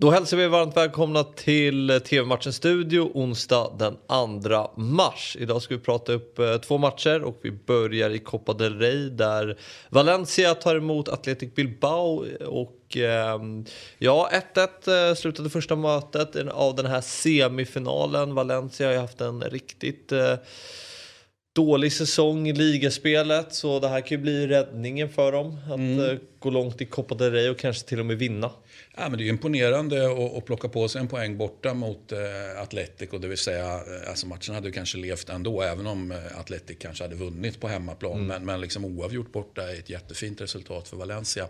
[0.00, 3.96] Då hälsar vi varmt välkomna till eh, TV-matchen Studio onsdag den
[4.42, 5.36] 2 mars.
[5.40, 9.08] Idag ska vi prata upp eh, två matcher och vi börjar i Copa del Rey
[9.08, 9.58] där
[9.88, 13.64] Valencia tar emot Athletic Bilbao och ehm,
[13.98, 18.34] ja, 1-1 eh, slutade första mötet av den här semifinalen.
[18.34, 20.34] Valencia har ju haft en riktigt eh,
[21.52, 25.58] dålig säsong i ligaspelet så det här kan ju bli räddningen för dem.
[25.66, 26.18] Att mm.
[26.38, 28.50] gå långt i Copa del Rey och kanske till och med vinna.
[28.96, 32.62] Ja, men det är imponerande att, att plocka på sig en poäng borta mot eh,
[32.62, 33.18] Atletico.
[33.18, 37.04] Det vill säga, eh, alltså matchen hade kanske levt ändå även om eh, Atletic kanske
[37.04, 38.12] hade vunnit på hemmaplan.
[38.12, 38.26] Mm.
[38.26, 41.48] Men, men liksom oavgjort borta är ett jättefint resultat för Valencia.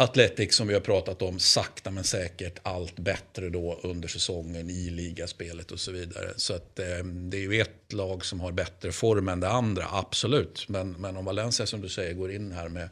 [0.00, 4.90] Atletic som vi har pratat om sakta men säkert allt bättre då under säsongen i
[4.90, 6.32] ligaspelet och så vidare.
[6.36, 9.86] Så att, eh, det är ju ett lag som har bättre form än det andra,
[9.90, 10.68] absolut.
[10.68, 12.88] Men, men om Valencia som du säger går in här med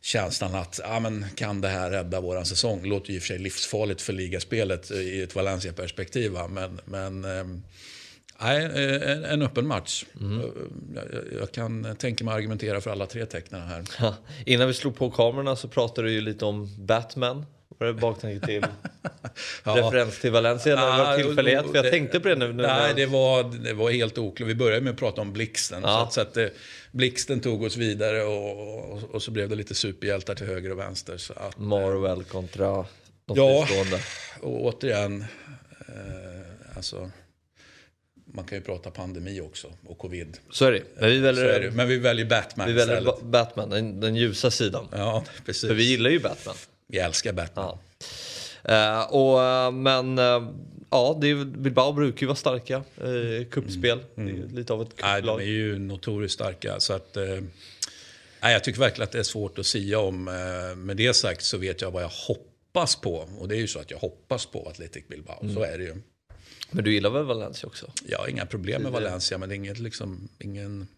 [0.00, 2.82] känslan att ah, men kan det här rädda våran säsong?
[2.82, 6.32] Det låter ju i och för sig livsfarligt för ligaspelet eh, i ett Valencia-perspektiv.
[6.48, 7.44] Men, men eh,
[8.40, 10.04] nej, en, en öppen match.
[10.20, 10.42] Mm.
[10.94, 11.04] Jag,
[11.40, 13.84] jag, kan tänka mig argumentera för alla tre tecknen här.
[14.00, 14.14] Ja,
[14.46, 17.46] innan vi slog på kamerorna så pratade du ju lite om Batman.
[17.78, 18.66] Var det baktanke till
[19.64, 19.76] ja.
[19.76, 20.72] referens till Valencia?
[20.72, 21.66] Eller var det tillfällighet?
[21.66, 22.52] För jag tänkte på det nu.
[22.52, 24.48] nej, det var, det var helt oklart.
[24.48, 25.82] Vi började med att prata om Blixten.
[25.82, 26.08] Ja.
[26.10, 26.52] Så, så att,
[26.92, 30.78] Blixten tog oss vidare och, och, och, så blev det lite superhjältar till höger och
[30.78, 31.16] vänster.
[31.16, 32.84] Så att, Marvel kontra
[33.26, 33.66] de Ja,
[34.40, 35.24] och återigen.
[35.88, 37.10] Eh, alltså,
[38.32, 40.38] man kan ju prata pandemi också och covid.
[40.50, 40.82] Så är det.
[40.98, 41.70] Men vi väljer, det.
[41.70, 43.22] Men vi väljer Batman Vi väljer istället.
[43.22, 44.88] Batman, den, den ljusa sidan.
[44.92, 45.68] Ja, precis.
[45.68, 46.54] För vi gillar ju Batman.
[46.86, 47.64] Vi älskar Batman.
[47.64, 47.78] Ja.
[48.68, 50.50] Uh, och, uh, men uh,
[50.90, 54.00] ja, det är, Bilbao brukar ju vara starka i eh, kuppspel.
[54.16, 54.36] Mm.
[54.36, 54.56] Mm.
[54.56, 55.24] lite av ett kupplag.
[55.24, 56.80] de är ju notoriskt starka.
[56.80, 57.40] Så att, eh,
[58.40, 60.28] jag tycker verkligen att det är svårt att sia om.
[60.28, 63.28] Eh, med det sagt så vet jag vad jag hoppas på.
[63.38, 65.42] Och det är ju så att jag hoppas på Atletic Bilbao.
[65.42, 65.54] Mm.
[65.54, 65.94] Så är det ju.
[66.70, 67.92] Men du gillar väl Valencia också?
[68.06, 70.88] Jag har inga problem med Valencia, men det är inget, liksom, ingen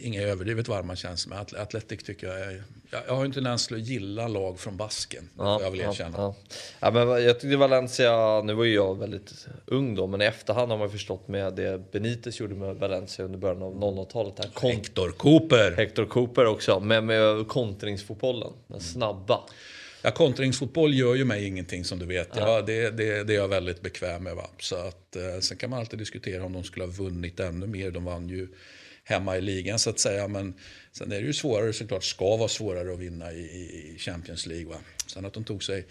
[0.00, 1.36] inga överdrivet varma känslor.
[1.36, 2.62] Men Atletic tycker jag är...
[3.06, 5.28] Jag har en tendens till att gilla lag från basken.
[5.38, 6.18] Ja, jag vill erkänna.
[6.18, 6.56] Ja, ja.
[6.80, 10.70] ja, men jag tyckte Valencia, nu var ju jag väldigt ung då, men i efterhand
[10.70, 14.62] har man förstått med det Benitez gjorde med Valencia under början av 00-talet.
[14.62, 15.74] Hector Cooper!
[15.76, 19.40] Hector Cooper också, med, med kontringsfotbollen, den snabba.
[20.06, 22.28] Ja, kontringsfotboll gör ju mig ingenting som du vet.
[22.36, 22.62] Ja.
[22.62, 24.36] det, det, det, är jag väldigt bekväm med.
[24.36, 24.50] Va?
[24.58, 27.90] Så att, eh, sen kan man alltid diskutera om de skulle ha vunnit ännu mer.
[27.90, 28.48] De vann ju
[29.04, 30.28] hemma i ligan så att säga.
[30.28, 30.54] Men
[30.92, 33.40] sen är det ju svårare såklart, ska vara svårare att vinna i,
[33.94, 34.66] i Champions League.
[34.66, 34.76] Va?
[35.06, 35.86] Sen att de tog sig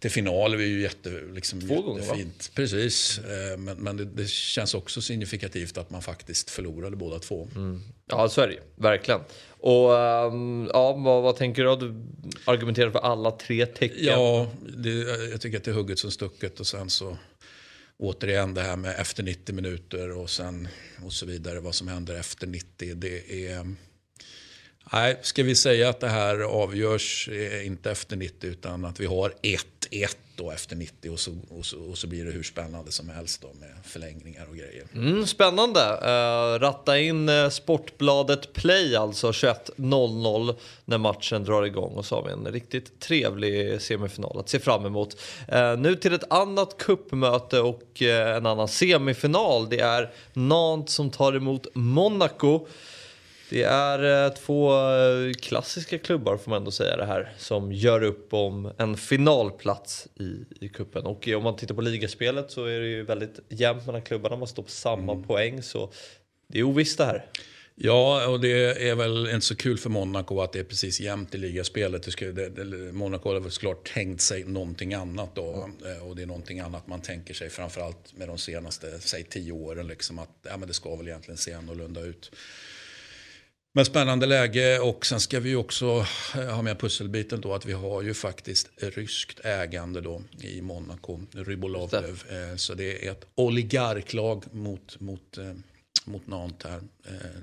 [0.00, 2.50] till final är ju jätte, liksom, Två gånger jättefint.
[2.54, 7.48] Precis, eh, men, men det, det, känns också signifikativt att man faktiskt förlorade båda två.
[7.56, 7.82] Mm.
[8.06, 9.20] Ja, så är det verkligen.
[9.48, 11.76] Och um, ja, vad, vad, tänker du?
[11.76, 11.94] Du
[12.44, 14.04] argumenterar för alla tre tecken.
[14.04, 14.90] Ja, det,
[15.30, 17.16] jag tycker att det är hugget som stucket och sen så
[17.98, 20.68] återigen det här med efter 90 minuter och sen
[21.04, 21.60] och så vidare.
[21.60, 22.94] Vad som händer efter 90.
[22.94, 23.74] Det är...
[24.92, 29.06] Nej, ska vi säga att det här avgörs eh, inte efter 90 utan att vi
[29.06, 29.34] har
[29.90, 33.08] 1 då efter 90 och så, och, så, och så blir det hur spännande som
[33.08, 34.84] helst då med förlängningar och grejer.
[34.94, 35.80] Mm, spännande!
[35.80, 42.22] Uh, ratta in eh, Sportbladet Play alltså 21.00 när matchen drar igång och så har
[42.22, 45.16] vi en riktigt trevlig semifinal att se fram emot.
[45.52, 49.68] Uh, nu till ett annat kuppmöte och en annan semifinal.
[49.68, 52.66] Det är Nantes som tar emot Monaco.
[53.50, 58.02] Det är eh, två eh, klassiska klubbar får man ändå säga det här som gör
[58.02, 61.06] upp om en finalplats i, i kuppen.
[61.06, 64.36] Och om man tittar på ligaspelet så är det ju väldigt jämnt mellan klubbarna.
[64.36, 65.24] Man står på samma mm.
[65.24, 65.92] poäng så
[66.46, 67.26] det är ovisst det här.
[67.74, 71.34] Ja, och det är väl inte så kul för Monaco att det är precis jämnt
[71.34, 72.16] i ligaspelet.
[72.18, 75.70] Det det, det, Monaco har väl såklart tänkt sig någonting annat då.
[75.84, 76.02] Mm.
[76.02, 79.86] Och det är någonting annat man tänker sig framförallt med de senaste, säg tio åren.
[79.86, 82.30] Liksom att ja, men det ska väl egentligen se annorlunda ut.
[83.72, 87.72] Men spännande läge och sen ska vi också eh, ha med pusselbiten då att vi
[87.72, 92.22] har ju faktiskt ryskt ägande då i Monaco, Rybolovlev.
[92.30, 95.52] Eh, så det är ett oligarklag mot, mot, eh,
[96.04, 96.80] mot Nantes här.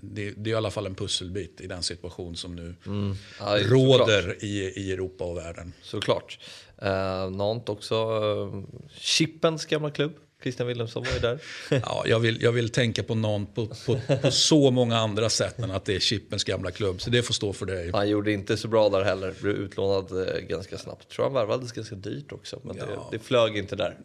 [0.01, 3.15] Det, det, är i alla fall en pusselbit i den situation som nu mm.
[3.39, 5.74] ja, råder i, i Europa och världen.
[5.81, 6.39] Såklart.
[6.83, 8.63] Uh, Nantes också, uh,
[8.97, 10.13] Chippens gamla klubb.
[10.42, 11.39] Christian Wilhelmsson var ju där.
[11.86, 15.60] ja, jag, vill, jag vill tänka på någon på, på, på, så många andra sätt
[15.60, 17.01] än att det är Chippens gamla klubb.
[17.01, 17.92] Så det får stå för dig.
[17.94, 19.34] Han gjorde inte så bra där heller.
[19.42, 21.10] Blev utlånad eh, ganska snabbt.
[21.10, 22.60] Tror han värvades ganska dyrt också.
[22.63, 22.86] Men ja.
[22.86, 23.98] det, det flög inte där.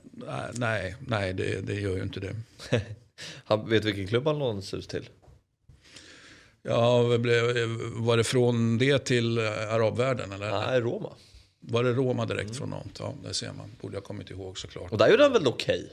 [0.52, 2.34] Nej, nej det, det gör ju inte det.
[3.44, 5.08] han vet vilken klubb han lånades ut till?
[6.62, 7.02] Ja,
[7.94, 10.32] var det från det till arabvärlden?
[10.32, 10.50] Eller?
[10.50, 11.12] Nej, Roma.
[11.64, 13.00] Var det Roma direkt från Nantes?
[13.00, 13.70] Ja, det ser man.
[13.80, 14.92] Borde jag kommit ihåg såklart.
[14.92, 15.92] Och där gjorde han väl okej?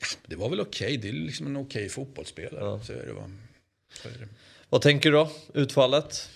[0.00, 0.96] Ja, det var väl okej.
[0.96, 2.84] Det är liksom en okej fotbollsspelare.
[2.84, 3.30] Så är det, va?
[4.02, 4.28] Så är det.
[4.68, 5.30] Vad tänker du då?
[5.54, 6.28] Utfallet?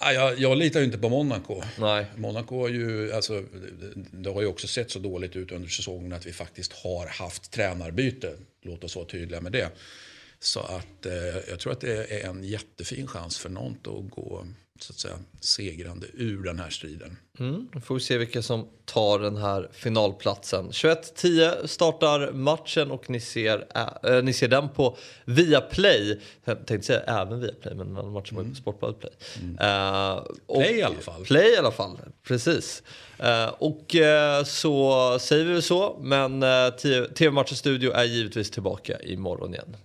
[0.00, 1.62] Ja, jag, jag litar ju inte på Monaco.
[1.78, 2.06] Nej.
[2.16, 3.44] Monaco har ju, alltså,
[4.12, 7.50] det har ju också sett så dåligt ut under säsongen att vi faktiskt har haft
[7.50, 8.32] tränarbyte.
[8.62, 9.70] Låt oss vara tydliga med det.
[10.38, 14.46] Så att eh, jag tror att det är en jättefin chans för Nantes att gå
[14.82, 17.16] så att säga, segrande ur den här striden.
[17.38, 20.70] Mm, då får vi se vilka som tar den här finalplatsen.
[20.70, 23.66] 21.10 startar matchen och ni ser,
[24.02, 26.20] äh, ni ser den på Viaplay.
[26.44, 29.12] Jag tänkte säga även Viaplay, men den matchen var ju på Sportbladet Play.
[29.42, 30.12] Uh,
[30.46, 31.24] och, Play i alla fall.
[31.24, 32.82] Play i alla fall, precis.
[33.20, 36.70] Uh, och uh, så säger vi väl så, men uh,
[37.14, 39.76] TV-matchens studio är givetvis tillbaka imorgon igen.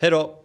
[0.00, 0.41] Hej då!